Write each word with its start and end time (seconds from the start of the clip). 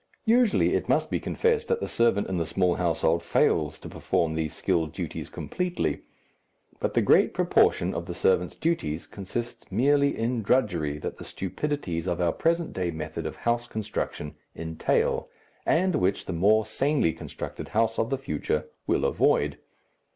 Usually 0.25 0.73
it 0.73 0.89
must 0.89 1.11
be 1.11 1.19
confessed 1.19 1.67
that 1.67 1.79
the 1.79 1.87
servant 1.87 2.25
in 2.27 2.37
the 2.37 2.45
small 2.47 2.77
household 2.77 3.21
fails 3.21 3.77
to 3.77 3.87
perform 3.87 4.33
these 4.33 4.55
skilled 4.55 4.93
duties 4.93 5.29
completely. 5.29 6.01
But 6.79 6.95
the 6.95 7.03
great 7.03 7.35
proportion 7.35 7.93
of 7.93 8.07
the 8.07 8.15
servant's 8.15 8.55
duties 8.55 9.05
consists 9.05 9.71
merely 9.71 10.17
in 10.17 10.41
drudgery 10.41 10.97
that 10.97 11.17
the 11.19 11.23
stupidities 11.23 12.07
of 12.07 12.19
our 12.19 12.31
present 12.33 12.73
day 12.73 12.89
method 12.89 13.27
of 13.27 13.35
house 13.45 13.67
construction 13.67 14.33
entail, 14.55 15.29
and 15.67 15.93
which 15.93 16.25
the 16.25 16.33
more 16.33 16.65
sanely 16.65 17.13
constructed 17.13 17.67
house 17.67 17.99
of 17.99 18.09
the 18.09 18.17
future 18.17 18.65
will 18.87 19.05
avoid. 19.05 19.59